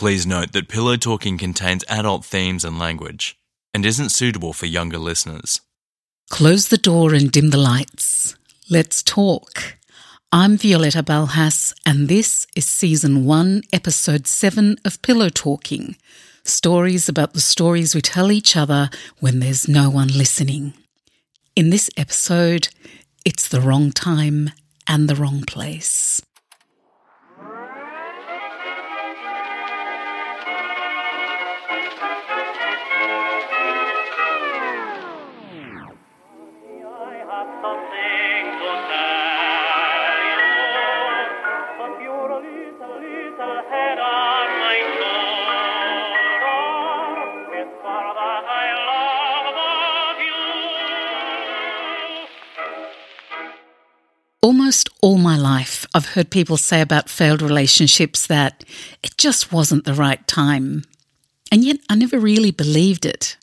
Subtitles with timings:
[0.00, 3.36] Please note that Pillow Talking contains adult themes and language
[3.74, 5.60] and isn't suitable for younger listeners.
[6.30, 8.34] Close the door and dim the lights.
[8.70, 9.76] Let's talk.
[10.32, 15.96] I'm Violetta Balhas, and this is Season 1, Episode 7 of Pillow Talking
[16.44, 18.88] stories about the stories we tell each other
[19.18, 20.72] when there's no one listening.
[21.54, 22.68] In this episode,
[23.26, 24.52] it's the wrong time
[24.86, 26.22] and the wrong place.
[54.50, 58.64] Almost all my life, I've heard people say about failed relationships that
[59.00, 60.82] it just wasn't the right time.
[61.52, 63.36] And yet I never really believed it.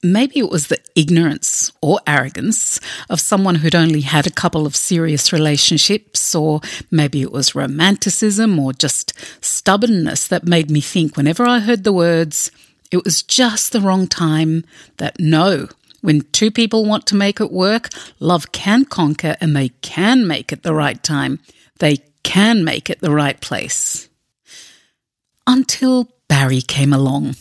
[0.00, 2.78] Maybe it was the ignorance or arrogance
[3.10, 8.56] of someone who'd only had a couple of serious relationships, or maybe it was romanticism
[8.56, 9.12] or just
[9.44, 12.52] stubbornness that made me think whenever I heard the words,
[12.92, 14.64] it was just the wrong time,
[14.98, 15.66] that no,
[16.04, 17.88] when two people want to make it work,
[18.20, 21.40] love can conquer and they can make it the right time.
[21.78, 24.10] They can make it the right place.
[25.46, 27.36] Until Barry came along.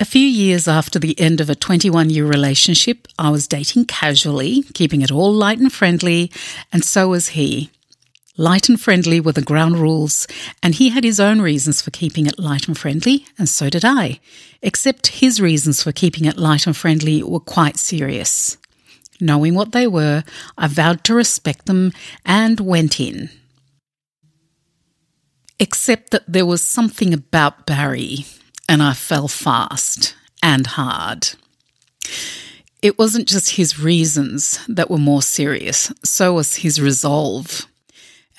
[0.00, 4.64] A few years after the end of a 21 year relationship, I was dating casually,
[4.74, 6.32] keeping it all light and friendly,
[6.72, 7.70] and so was he.
[8.38, 10.26] Light and friendly were the ground rules,
[10.62, 13.84] and he had his own reasons for keeping it light and friendly, and so did
[13.84, 14.20] I.
[14.62, 18.56] Except his reasons for keeping it light and friendly were quite serious.
[19.20, 20.24] Knowing what they were,
[20.56, 21.92] I vowed to respect them
[22.24, 23.28] and went in.
[25.58, 28.24] Except that there was something about Barry,
[28.66, 31.28] and I fell fast and hard.
[32.80, 37.66] It wasn't just his reasons that were more serious, so was his resolve.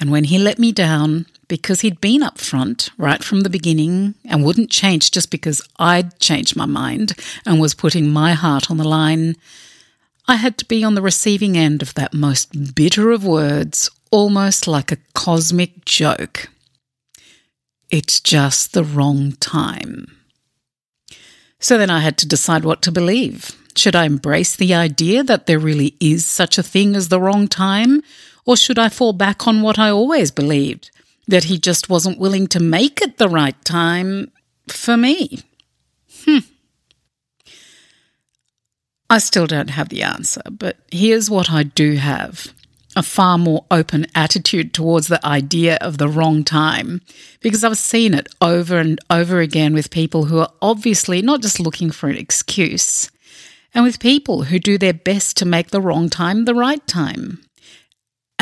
[0.04, 4.44] And when he let me down, because he'd been upfront right from the beginning and
[4.44, 7.14] wouldn't change just because I'd changed my mind
[7.46, 9.38] and was putting my heart on the line,
[10.28, 14.68] I had to be on the receiving end of that most bitter of words, almost
[14.68, 16.50] like a cosmic joke.
[17.90, 20.18] It's just the wrong time.
[21.62, 23.58] So then I had to decide what to believe.
[23.78, 27.48] Should I embrace the idea that there really is such a thing as the wrong
[27.48, 28.04] time?
[28.46, 30.92] Or should I fall back on what I always believed
[31.28, 34.32] that he just wasn't willing to make it the right time
[34.68, 35.40] for me?
[36.26, 36.40] Hmm.
[39.10, 42.54] I still don't have the answer, but here's what I do have
[42.96, 47.02] a far more open attitude towards the idea of the wrong time
[47.42, 51.60] because I've seen it over and over again with people who are obviously not just
[51.60, 53.10] looking for an excuse,
[53.74, 57.44] and with people who do their best to make the wrong time the right time.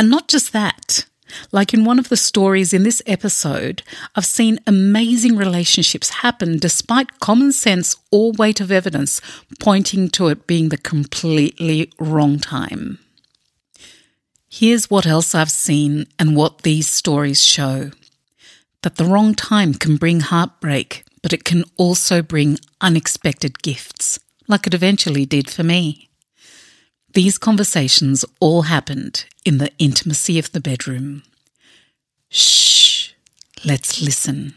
[0.01, 1.05] And not just that.
[1.51, 3.83] Like in one of the stories in this episode,
[4.15, 9.21] I've seen amazing relationships happen despite common sense or weight of evidence
[9.59, 12.97] pointing to it being the completely wrong time.
[14.49, 17.91] Here's what else I've seen and what these stories show
[18.81, 24.17] that the wrong time can bring heartbreak, but it can also bring unexpected gifts,
[24.47, 26.09] like it eventually did for me.
[27.13, 31.23] These conversations all happened in the intimacy of the bedroom.
[32.29, 33.11] Shh,
[33.65, 34.55] let's listen.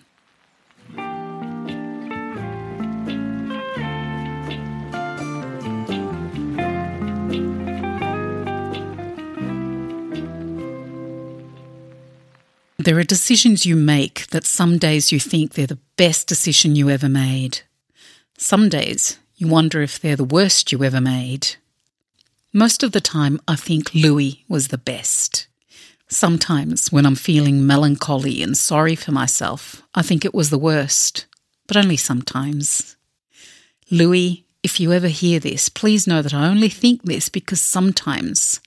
[12.78, 16.88] There are decisions you make that some days you think they're the best decision you
[16.88, 17.62] ever made.
[18.38, 21.56] Some days you wonder if they're the worst you ever made.
[22.56, 25.48] Most of the time, I think Louis was the best.
[26.08, 31.26] Sometimes, when I'm feeling melancholy and sorry for myself, I think it was the worst,
[31.66, 32.94] but only sometimes.
[33.90, 38.60] Louis, if you ever hear this, please know that I only think this because sometimes,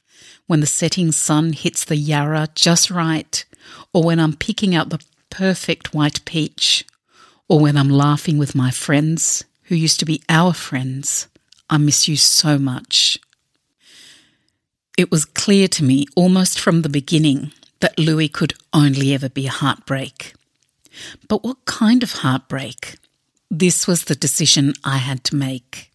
[0.48, 3.46] when the setting sun hits the Yarra just right,
[3.94, 6.84] or when I'm picking out the perfect white peach,
[7.48, 11.30] or when I'm laughing with my friends who used to be our friends,
[11.70, 13.18] I miss you so much.
[14.98, 17.52] It was clear to me almost from the beginning
[17.82, 20.34] that Louis could only ever be a heartbreak.
[21.28, 22.96] But what kind of heartbreak?
[23.52, 25.92] This was the decision I had to make.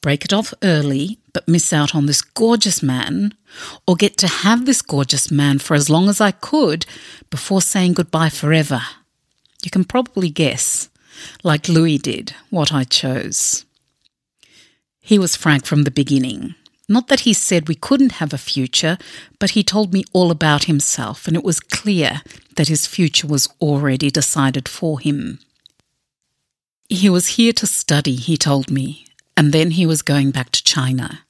[0.00, 3.34] Break it off early, but miss out on this gorgeous man,
[3.88, 6.86] or get to have this gorgeous man for as long as I could
[7.28, 8.82] before saying goodbye forever.
[9.64, 10.88] you can probably guess,
[11.42, 13.64] like Louis did, what I chose.
[15.00, 16.54] He was frank from the beginning.
[16.88, 18.96] Not that he said we couldn't have a future,
[19.40, 22.22] but he told me all about himself, and it was clear
[22.54, 25.40] that his future was already decided for him.
[26.88, 29.06] He was here to study, he told me,
[29.36, 31.20] and then he was going back to China.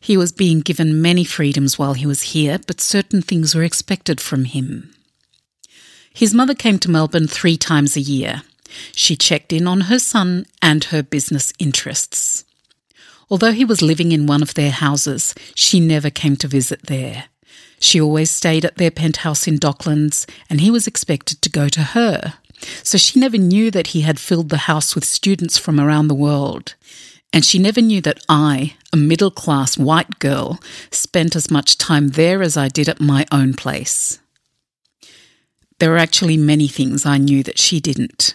[0.00, 4.20] He was being given many freedoms while he was here, but certain things were expected
[4.20, 4.94] from him.
[6.12, 8.42] His mother came to Melbourne three times a year.
[8.92, 12.44] She checked in on her son and her business interests.
[13.30, 17.24] Although he was living in one of their houses, she never came to visit there.
[17.80, 21.80] She always stayed at their penthouse in Docklands, and he was expected to go to
[21.80, 22.34] her.
[22.82, 26.14] So she never knew that he had filled the house with students from around the
[26.14, 26.74] world.
[27.32, 30.58] And she never knew that I, a middle class white girl,
[30.90, 34.18] spent as much time there as I did at my own place.
[35.78, 38.34] There were actually many things I knew that she didn't.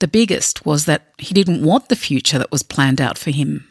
[0.00, 3.66] The biggest was that he didn't want the future that was planned out for him.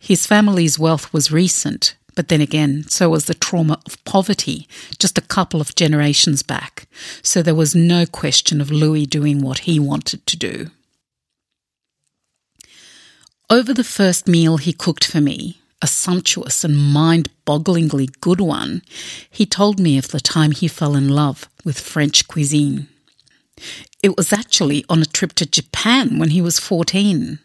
[0.00, 4.66] His family's wealth was recent, but then again, so was the trauma of poverty
[4.98, 6.88] just a couple of generations back,
[7.22, 10.70] so there was no question of Louis doing what he wanted to do.
[13.50, 18.82] Over the first meal he cooked for me, a sumptuous and mind bogglingly good one,
[19.30, 22.88] he told me of the time he fell in love with French cuisine.
[24.02, 27.38] It was actually on a trip to Japan when he was 14.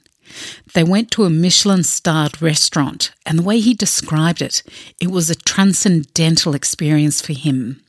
[0.74, 4.64] They went to a Michelin starred restaurant, and the way he described it,
[5.00, 7.82] it was a transcendental experience for him.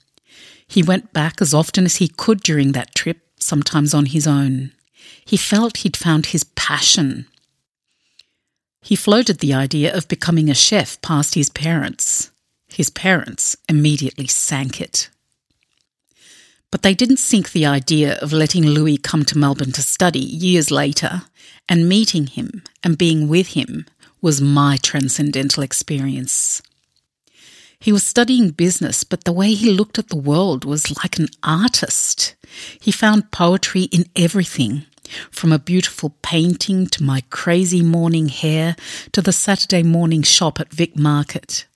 [0.69, 4.73] He went back as often as he could during that trip, sometimes on his own.
[5.25, 7.27] He felt he'd found his passion.
[8.83, 12.31] He floated the idea of becoming a chef past his parents.
[12.69, 15.11] His parents immediately sank it.
[16.71, 20.71] But they didn't sink the idea of letting Louis come to Melbourne to study years
[20.71, 21.23] later,
[21.69, 23.87] and meeting him and being with him
[24.21, 26.63] was my transcendental experience.
[27.79, 31.29] He was studying business, but the way he looked at the world was like an
[31.43, 32.35] artist.
[32.81, 34.87] He found poetry in everything,
[35.31, 38.77] from a beautiful painting to my crazy morning hair
[39.13, 41.67] to the Saturday morning shop at Vic Market.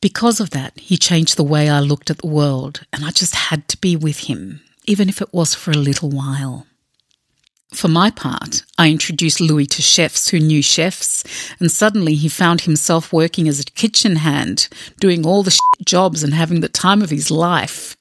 [0.00, 3.34] Because of that, he changed the way I looked at the world, and I just
[3.34, 6.66] had to be with him, even if it was for a little while.
[7.74, 11.22] For my part, I introduced Louis to chefs who knew chefs,
[11.60, 14.68] and suddenly he found himself working as a kitchen hand,
[14.98, 17.96] doing all the jobs and having the time of his life.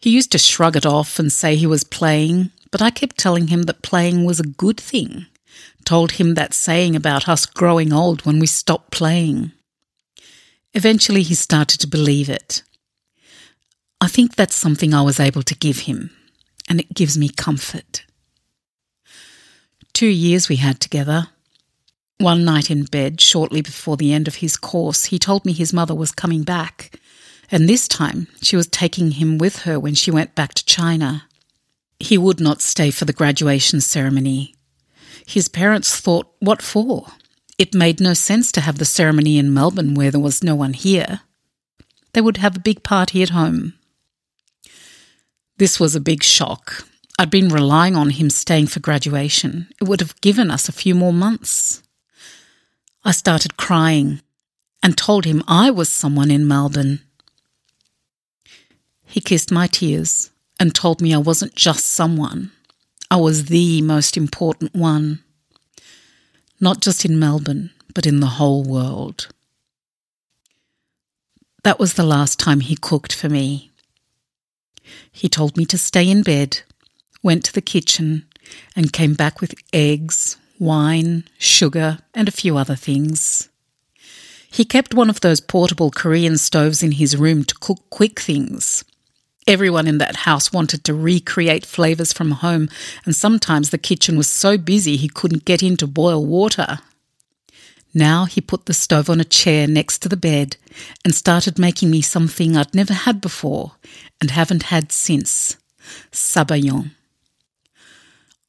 [0.00, 3.48] He used to shrug it off and say he was playing, but I kept telling
[3.48, 5.26] him that playing was a good thing.
[5.84, 9.52] Told him that saying about us growing old when we stop playing.
[10.74, 12.62] Eventually, he started to believe it.
[14.00, 16.10] I think that's something I was able to give him,
[16.68, 18.04] and it gives me comfort.
[19.92, 21.28] Two years we had together.
[22.18, 25.72] One night in bed, shortly before the end of his course, he told me his
[25.72, 26.98] mother was coming back,
[27.50, 31.24] and this time she was taking him with her when she went back to China.
[32.00, 34.54] He would not stay for the graduation ceremony.
[35.26, 37.06] His parents thought, what for?
[37.56, 40.72] It made no sense to have the ceremony in Melbourne where there was no one
[40.72, 41.20] here.
[42.12, 43.74] They would have a big party at home.
[45.58, 46.86] This was a big shock.
[47.18, 49.68] I'd been relying on him staying for graduation.
[49.80, 51.82] It would have given us a few more months.
[53.04, 54.20] I started crying
[54.82, 57.00] and told him I was someone in Melbourne.
[59.04, 62.50] He kissed my tears and told me I wasn't just someone,
[63.10, 65.22] I was the most important one
[66.60, 69.28] not just in Melbourne, but in the whole world.
[71.62, 73.70] That was the last time he cooked for me.
[75.10, 76.60] He told me to stay in bed,
[77.22, 78.26] went to the kitchen,
[78.76, 83.48] and came back with eggs, wine, sugar, and a few other things.
[84.50, 88.84] He kept one of those portable Korean stoves in his room to cook quick things,
[89.46, 92.68] Everyone in that house wanted to recreate flavours from home,
[93.04, 96.78] and sometimes the kitchen was so busy he couldn't get in to boil water.
[97.92, 100.56] Now he put the stove on a chair next to the bed
[101.04, 103.72] and started making me something I'd never had before
[104.20, 105.58] and haven't had since
[106.10, 106.90] sabayon.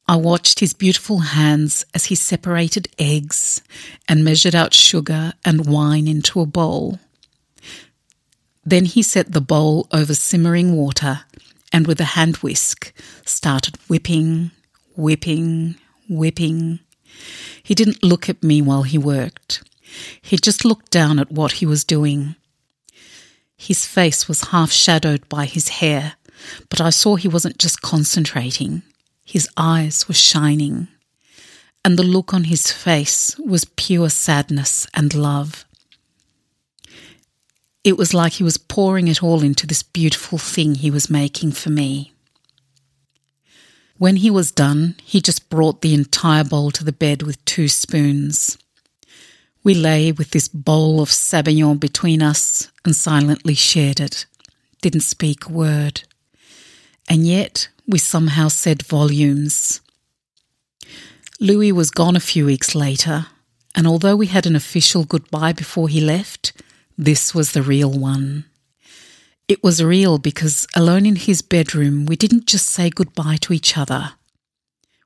[0.08, 3.62] I watched his beautiful hands as he separated eggs
[4.08, 7.00] and measured out sugar and wine into a bowl.
[8.66, 11.20] Then he set the bowl over simmering water
[11.72, 12.92] and with a hand whisk
[13.24, 14.50] started whipping,
[14.96, 15.76] whipping,
[16.08, 16.80] whipping.
[17.62, 19.62] He didn't look at me while he worked.
[20.20, 22.34] He just looked down at what he was doing.
[23.56, 26.14] His face was half shadowed by his hair,
[26.68, 28.82] but I saw he wasn't just concentrating,
[29.24, 30.88] his eyes were shining,
[31.84, 35.65] and the look on his face was pure sadness and love.
[37.86, 41.52] It was like he was pouring it all into this beautiful thing he was making
[41.52, 42.12] for me.
[43.96, 47.68] When he was done, he just brought the entire bowl to the bed with two
[47.68, 48.58] spoons.
[49.62, 54.26] We lay with this bowl of Sabayon between us and silently shared it,
[54.82, 56.02] didn't speak a word.
[57.08, 59.80] And yet we somehow said volumes.
[61.38, 63.26] Louis was gone a few weeks later,
[63.76, 66.52] and although we had an official goodbye before he left,
[66.98, 68.44] this was the real one.
[69.48, 73.76] It was real because alone in his bedroom, we didn't just say goodbye to each
[73.76, 74.12] other.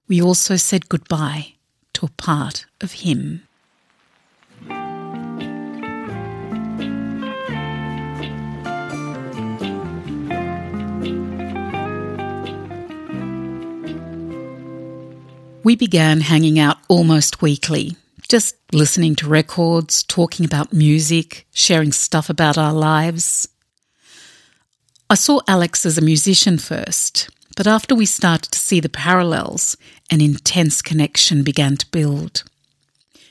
[0.08, 1.54] We also said goodbye
[1.94, 3.42] to a part of him.
[15.62, 17.96] We began hanging out almost weekly,
[18.30, 23.48] just listening to records, talking about music, sharing stuff about our lives.
[25.10, 29.76] I saw Alex as a musician first, but after we started to see the parallels,
[30.12, 32.44] an intense connection began to build.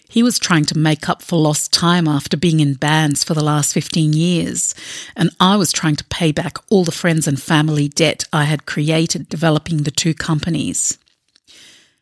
[0.09, 3.43] He was trying to make up for lost time after being in bands for the
[3.43, 4.75] last 15 years,
[5.15, 8.65] and I was trying to pay back all the friends and family debt I had
[8.65, 10.97] created developing the two companies.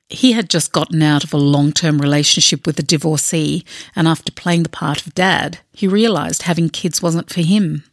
[0.09, 4.31] He had just gotten out of a long term relationship with a divorcee, and after
[4.31, 7.83] playing the part of dad, he realised having kids wasn't for him.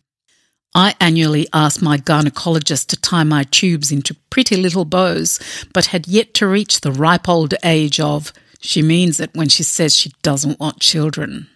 [0.76, 5.38] I annually asked my gynecologist to tie my tubes into pretty little bows,
[5.72, 9.62] but had yet to reach the ripe old age of she means it when she
[9.62, 11.48] says she doesn't want children.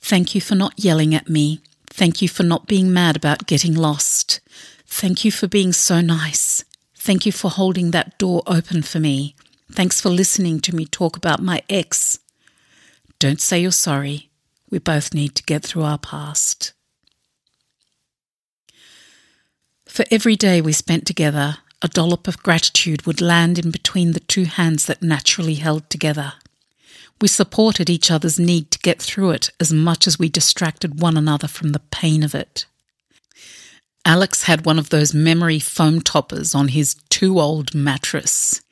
[0.00, 1.60] Thank you for not yelling at me.
[1.90, 4.40] Thank you for not being mad about getting lost.
[4.86, 6.64] Thank you for being so nice.
[7.06, 9.36] Thank you for holding that door open for me.
[9.70, 12.18] Thanks for listening to me talk about my ex.
[13.20, 14.28] Don't say you're sorry.
[14.70, 16.72] We both need to get through our past.
[19.84, 24.18] For every day we spent together, a dollop of gratitude would land in between the
[24.18, 26.32] two hands that naturally held together.
[27.20, 31.16] We supported each other's need to get through it as much as we distracted one
[31.16, 32.66] another from the pain of it.
[34.06, 38.62] Alex had one of those memory foam toppers on his too old mattress.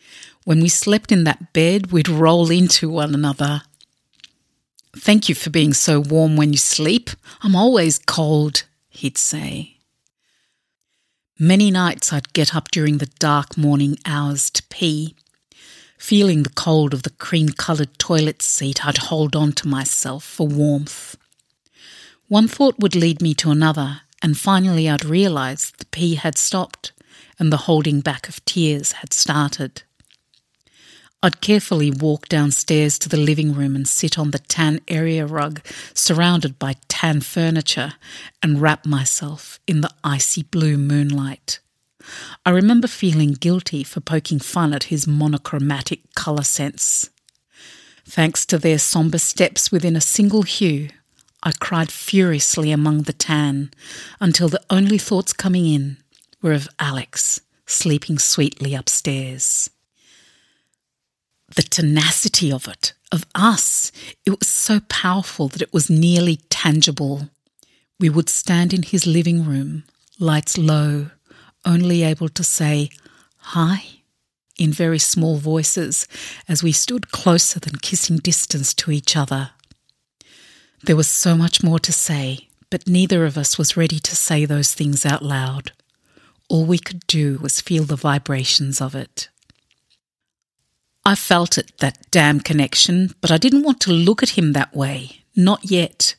[0.44, 3.62] When we slept in that bed, we'd roll into one another.
[4.96, 7.10] Thank you for being so warm when you sleep.
[7.42, 9.78] I'm always cold, he'd say.
[11.36, 15.16] Many nights I'd get up during the dark morning hours to pee.
[15.98, 20.46] Feeling the cold of the cream coloured toilet seat, I'd hold on to myself for
[20.46, 21.16] warmth.
[22.28, 26.92] One thought would lead me to another, and finally I'd realized the pee had stopped
[27.38, 29.82] and the holding back of tears had started.
[31.22, 35.62] I'd carefully walk downstairs to the living room and sit on the tan area rug,
[35.94, 37.94] surrounded by tan furniture,
[38.42, 41.60] and wrap myself in the icy blue moonlight.
[42.44, 47.08] I remember feeling guilty for poking fun at his monochromatic colour sense.
[48.06, 50.90] Thanks to their sombre steps within a single hue,
[51.44, 53.70] I cried furiously among the tan
[54.20, 55.98] until the only thoughts coming in
[56.42, 59.70] were of Alex sleeping sweetly upstairs
[61.54, 63.92] the tenacity of it, of us.
[64.26, 67.30] It was so powerful that it was nearly tangible.
[68.00, 69.84] We would stand in his living room,
[70.18, 71.10] lights low,
[71.64, 72.90] only able to say,
[73.38, 73.84] Hi,
[74.58, 76.08] in very small voices
[76.48, 79.50] as we stood closer than kissing distance to each other.
[80.86, 84.44] There was so much more to say, but neither of us was ready to say
[84.44, 85.72] those things out loud.
[86.50, 89.30] All we could do was feel the vibrations of it.
[91.06, 94.76] I felt it, that damn connection, but I didn't want to look at him that
[94.76, 95.22] way.
[95.34, 96.16] Not yet.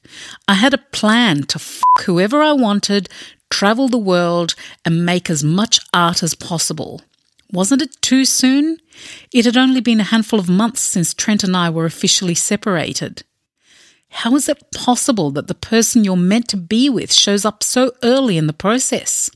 [0.47, 3.07] I had a plan to f whoever I wanted,
[3.51, 7.03] travel the world, and make as much art as possible.
[7.51, 8.79] Wasn't it too soon?
[9.31, 13.23] It had only been a handful of months since Trent and I were officially separated.
[14.19, 17.91] How is it possible that the person you're meant to be with shows up so
[18.01, 19.29] early in the process?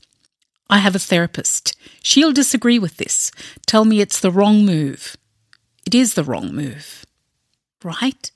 [0.70, 1.76] I have a therapist.
[2.02, 3.30] She'll disagree with this,
[3.66, 5.18] tell me it's the wrong move.
[5.84, 7.04] It is the wrong move,
[7.84, 8.30] right?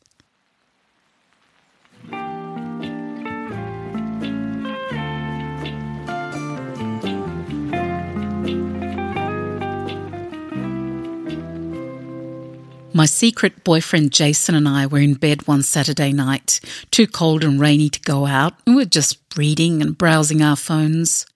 [13.04, 16.58] My secret boyfriend Jason and I were in bed one Saturday night,
[16.90, 20.56] too cold and rainy to go out, and we were just reading and browsing our
[20.56, 21.26] phones.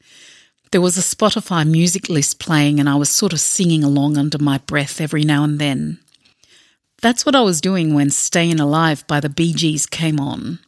[0.70, 4.38] There was a Spotify music list playing, and I was sort of singing along under
[4.38, 5.98] my breath every now and then.
[7.02, 10.60] That's what I was doing when Stayin' Alive by the Bee Gees came on.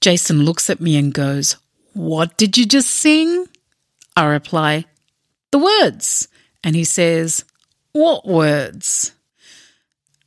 [0.00, 1.56] Jason looks at me and goes,
[1.92, 3.44] What did you just sing?
[4.16, 4.86] I reply,
[5.50, 6.28] The words.
[6.64, 7.44] And he says,
[7.92, 9.12] What words?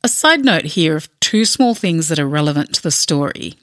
[0.04, 3.54] A side note here of two small things that are relevant to the story.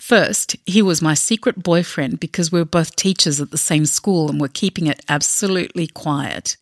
[0.00, 4.28] First, he was my secret boyfriend because we were both teachers at the same school
[4.28, 6.56] and were keeping it absolutely quiet.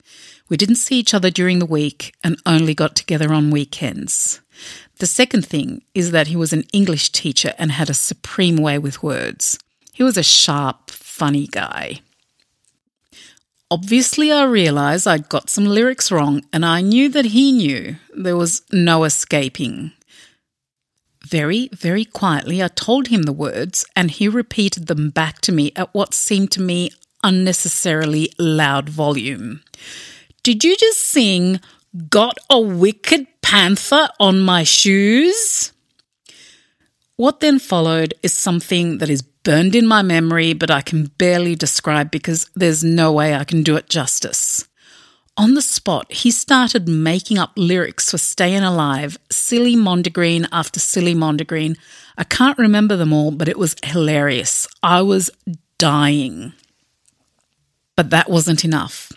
[0.50, 4.42] We didn't see each other during the week and only got together on weekends.
[4.98, 8.78] The second thing is that he was an English teacher and had a supreme way
[8.78, 9.58] with words.
[9.94, 12.00] He was a sharp, funny guy.
[13.68, 17.96] Obviously, I realised I'd got some lyrics wrong, and I knew that he knew.
[18.16, 19.92] There was no escaping.
[21.26, 25.72] Very, very quietly, I told him the words, and he repeated them back to me
[25.74, 26.90] at what seemed to me
[27.24, 29.62] unnecessarily loud volume.
[30.44, 31.60] Did you just sing,
[32.08, 35.72] Got a Wicked Panther on My Shoes?
[37.16, 41.54] What then followed is something that is burned in my memory, but I can barely
[41.54, 44.66] describe because there's no way I can do it justice.
[45.36, 51.14] On the spot, he started making up lyrics for Stayin' Alive, silly Mondegreen after silly
[51.14, 51.76] Mondegreen.
[52.18, 54.66] I can't remember them all, but it was hilarious.
[54.82, 55.30] I was
[55.78, 56.52] dying.
[57.94, 59.12] But that wasn't enough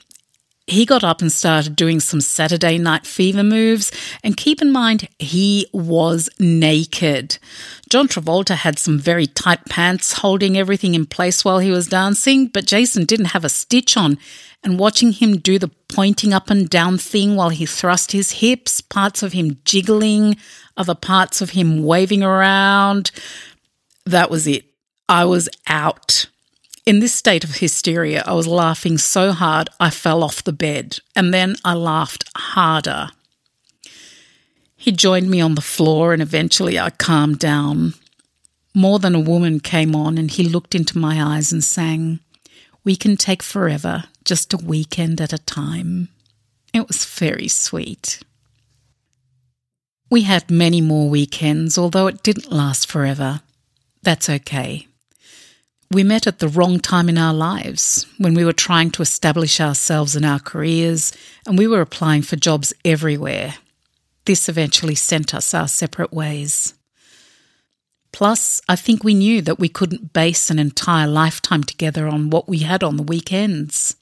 [0.69, 3.91] he got up and started doing some Saturday Night Fever moves.
[4.23, 7.38] And keep in mind, he was naked.
[7.89, 12.47] John Travolta had some very tight pants holding everything in place while he was dancing,
[12.47, 14.17] but Jason didn't have a stitch on.
[14.63, 18.81] And watching him do the pointing up and down thing while he thrust his hips,
[18.81, 20.35] parts of him jiggling,
[20.75, 23.11] other parts of him waving around,
[24.05, 24.65] that was it.
[25.07, 26.27] I was out.
[26.89, 30.98] In this state of hysteria, I was laughing so hard I fell off the bed,
[31.15, 33.10] and then I laughed harder.
[34.75, 37.93] He joined me on the floor, and eventually I calmed down.
[38.73, 42.21] More Than a Woman came on, and he looked into my eyes and sang,
[42.84, 46.10] We can take forever, just a weekend at a time.
[46.73, 48.19] It was very sweet.
[50.10, 53.41] We had many more weekends, although it didn't last forever.
[54.02, 54.88] That's okay.
[55.91, 59.60] We met at the wrong time in our lives when we were trying to establish
[59.60, 61.12] ourselves in our careers
[61.47, 63.56] and we were applying for jobs everywhere.
[64.25, 66.75] This eventually sent us our separate ways.
[68.12, 72.47] Plus, I think we knew that we couldn't base an entire lifetime together on what
[72.47, 73.95] we had on the weekends.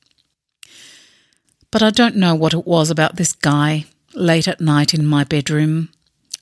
[1.72, 5.24] But I don't know what it was about this guy late at night in my
[5.24, 5.90] bedroom.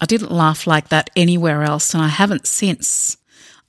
[0.01, 3.17] I didn't laugh like that anywhere else, and I haven't since.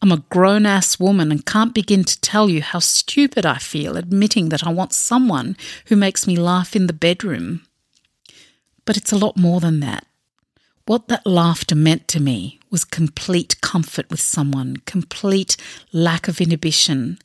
[0.03, 3.97] I'm a grown ass woman and can't begin to tell you how stupid I feel
[3.97, 5.57] admitting that I want someone
[5.87, 7.63] who makes me laugh in the bedroom.
[8.85, 10.07] But it's a lot more than that.
[10.87, 15.57] What that laughter meant to me was complete comfort with someone, complete
[15.93, 17.19] lack of inhibition.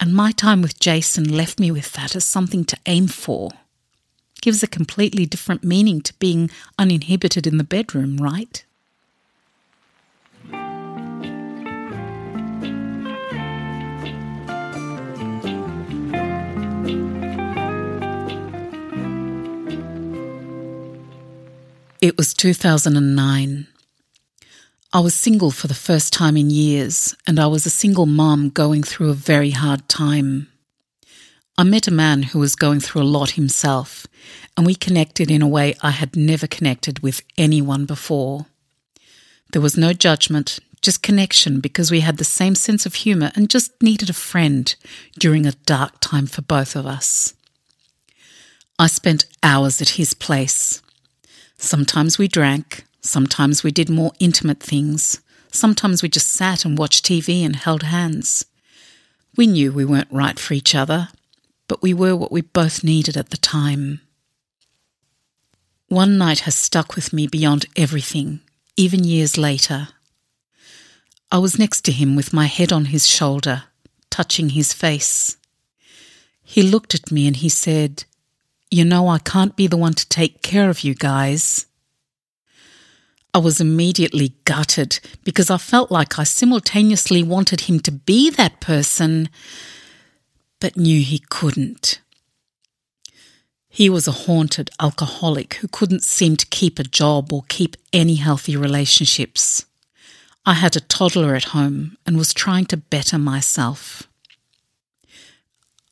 [0.00, 3.50] And my time with Jason left me with that as something to aim for.
[4.40, 8.64] Gives a completely different meaning to being uninhibited in the bedroom, right?
[22.04, 23.66] It was 2009.
[24.92, 28.50] I was single for the first time in years, and I was a single mom
[28.50, 30.48] going through a very hard time.
[31.56, 34.06] I met a man who was going through a lot himself,
[34.54, 38.44] and we connected in a way I had never connected with anyone before.
[39.52, 43.48] There was no judgment, just connection because we had the same sense of humour and
[43.48, 44.76] just needed a friend
[45.18, 47.32] during a dark time for both of us.
[48.78, 50.82] I spent hours at his place.
[51.56, 57.04] Sometimes we drank, sometimes we did more intimate things, sometimes we just sat and watched
[57.04, 58.46] TV and held hands.
[59.36, 61.08] We knew we weren't right for each other,
[61.68, 64.00] but we were what we both needed at the time.
[65.88, 68.40] One night has stuck with me beyond everything,
[68.76, 69.88] even years later.
[71.30, 73.64] I was next to him with my head on his shoulder,
[74.10, 75.36] touching his face.
[76.42, 78.04] He looked at me and he said,
[78.74, 81.66] you know, I can't be the one to take care of you guys.
[83.32, 88.60] I was immediately gutted because I felt like I simultaneously wanted him to be that
[88.60, 89.28] person,
[90.60, 92.00] but knew he couldn't.
[93.68, 98.16] He was a haunted alcoholic who couldn't seem to keep a job or keep any
[98.16, 99.66] healthy relationships.
[100.44, 104.08] I had a toddler at home and was trying to better myself.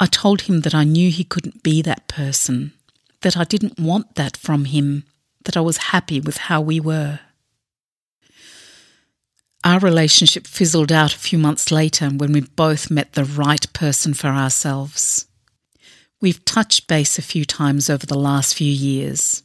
[0.02, 2.72] I told him that I knew he couldn't be that person,
[3.20, 5.04] that I didn't want that from him,
[5.44, 7.20] that I was happy with how we were.
[9.62, 14.12] Our relationship fizzled out a few months later when we both met the right person
[14.12, 15.26] for ourselves.
[16.20, 19.44] We've touched base a few times over the last few years.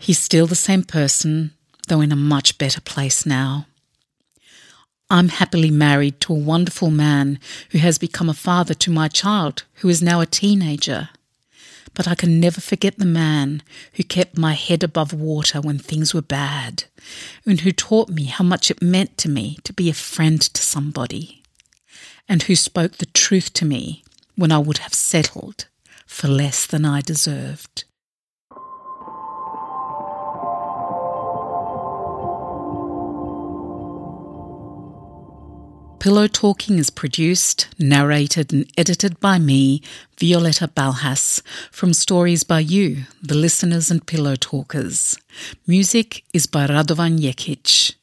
[0.00, 1.52] He's still the same person,
[1.86, 3.66] though in a much better place now.
[5.12, 7.38] I'm happily married to a wonderful man
[7.72, 11.10] who has become a father to my child, who is now a teenager.
[11.92, 16.14] But I can never forget the man who kept my head above water when things
[16.14, 16.84] were bad,
[17.44, 20.62] and who taught me how much it meant to me to be a friend to
[20.62, 21.42] somebody,
[22.26, 24.04] and who spoke the truth to me
[24.36, 25.66] when I would have settled
[26.06, 27.84] for less than I deserved.
[36.02, 39.82] Pillow Talking is produced, narrated, and edited by me,
[40.18, 45.16] Violetta Balhas, from stories by you, the listeners and pillow talkers.
[45.64, 47.94] Music is by Radovan Jekic.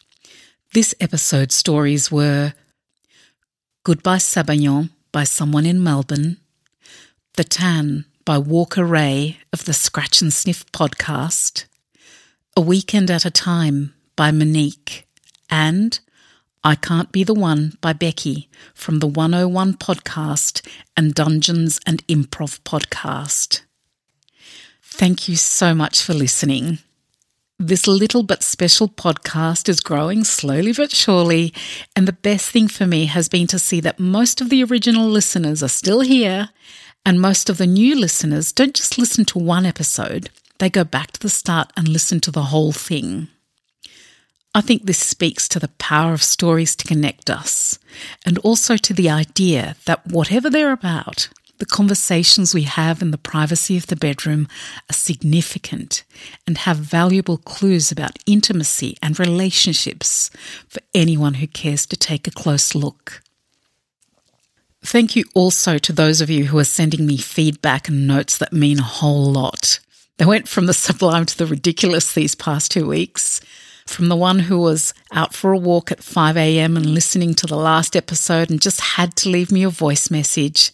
[0.74, 2.54] This episode's stories were
[3.84, 6.38] Goodbye Sabayon by someone in Melbourne,
[7.36, 11.66] The Tan by Walker Ray of the Scratch and Sniff podcast,
[12.56, 15.06] A Weekend at a Time by Monique,
[15.50, 16.00] and
[16.62, 20.67] I Can't Be the One by Becky from the 101 podcast
[20.98, 23.62] and Dungeons and Improv podcast.
[24.84, 26.80] Thank you so much for listening.
[27.58, 31.54] This little but special podcast is growing slowly but surely,
[31.95, 35.08] and the best thing for me has been to see that most of the original
[35.08, 36.50] listeners are still here,
[37.06, 41.12] and most of the new listeners don't just listen to one episode, they go back
[41.12, 43.30] to the start and listen to the whole thing.
[44.56, 47.78] I think this speaks to the power of stories to connect us,
[48.26, 53.18] and also to the idea that whatever they're about, the conversations we have in the
[53.18, 54.48] privacy of the bedroom
[54.90, 56.04] are significant
[56.48, 60.32] and have valuable clues about intimacy and relationships
[60.68, 63.22] for anyone who cares to take a close look.
[64.82, 68.54] Thank you also to those of you who are sending me feedback and notes that
[68.54, 69.80] mean a whole lot.
[70.18, 73.42] They went from the sublime to the ridiculous these past two weeks
[73.89, 76.78] from the one who was out for a walk at 5 a.m.
[76.78, 80.71] and listening to the last episode and just had to leave me a voice message,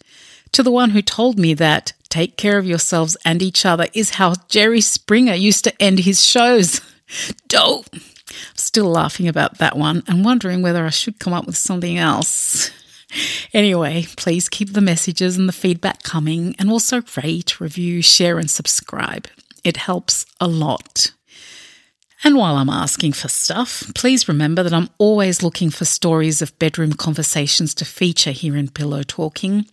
[0.52, 4.10] to the one who told me that take care of yourselves and each other is
[4.10, 6.80] how Jerry Springer used to end his shows.
[7.48, 7.86] Dope.
[8.54, 12.70] Still laughing about that one and wondering whether I should come up with something else.
[13.54, 18.50] Anyway, please keep the messages and the feedback coming and also rate, review, share, and
[18.50, 19.28] subscribe.
[19.64, 21.12] It helps a lot.
[22.24, 26.58] And while I'm asking for stuff, please remember that I'm always looking for stories of
[26.58, 29.66] bedroom conversations to feature here in Pillow Talking.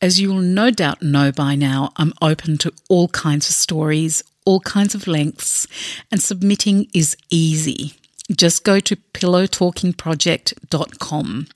[0.00, 4.22] As you will no doubt know by now, I'm open to all kinds of stories,
[4.44, 5.66] all kinds of lengths,
[6.10, 7.94] and submitting is easy.
[8.30, 11.46] Just go to pillowtalkingproject.com.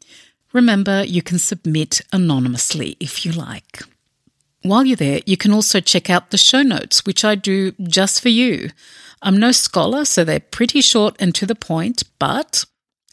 [0.52, 3.82] Remember, you can submit anonymously if you like.
[4.62, 8.20] While you're there, you can also check out the show notes, which I do just
[8.20, 8.70] for you.
[9.22, 12.64] I'm no scholar, so they're pretty short and to the point, but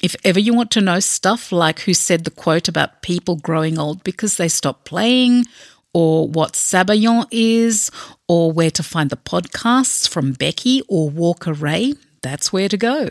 [0.01, 3.77] if ever you want to know stuff like who said the quote about people growing
[3.77, 5.45] old because they stop playing,
[5.93, 7.91] or what Sabayon is,
[8.27, 13.09] or where to find the podcasts from Becky or Walker Ray, that's where to go.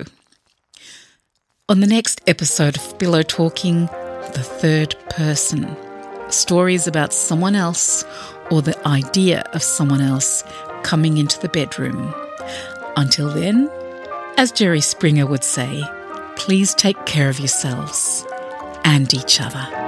[1.69, 3.87] On the next episode of Pillow Talking,
[4.33, 5.77] the third person.
[6.29, 8.05] Stories about someone else
[8.51, 10.45] or the idea of someone else
[10.83, 12.15] coming into the bedroom.
[12.97, 13.71] Until then,
[14.39, 15.85] as Jerry Springer would say,
[16.37, 18.27] please take care of yourselves
[18.85, 19.86] and each other.